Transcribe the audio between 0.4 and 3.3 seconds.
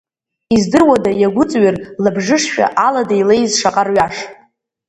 Издыруада, иагәыҵыҩр, лабжышшәа, алада